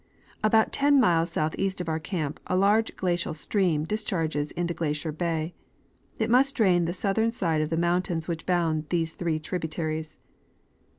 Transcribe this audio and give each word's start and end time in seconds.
About 0.43 0.71
ten 0.73 0.99
miles 0.99 1.29
southeast 1.29 1.79
of 1.79 1.87
our 1.87 1.99
camp 1.99 2.39
a 2.47 2.57
large 2.57 2.95
glacial 2.95 3.35
stream 3.35 3.83
discharges 3.85 4.49
into 4.53 4.73
Glacier 4.73 5.11
bay. 5.11 5.53
It 6.17 6.27
must 6.27 6.55
drain 6.55 6.85
the 6.85 6.91
southern 6.93 7.29
side 7.29 7.61
of 7.61 7.69
the 7.69 7.77
mountains 7.77 8.27
which 8.27 8.47
bound 8.47 8.85
these 8.89 9.13
three 9.13 9.37
tributaries. 9.37 10.17